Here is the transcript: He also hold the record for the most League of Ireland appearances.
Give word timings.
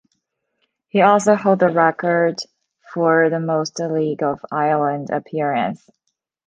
He 0.87 1.03
also 1.03 1.35
hold 1.35 1.59
the 1.59 1.69
record 1.69 2.39
for 2.91 3.29
the 3.29 3.39
most 3.39 3.77
League 3.79 4.23
of 4.23 4.43
Ireland 4.51 5.11
appearances. 5.11 5.87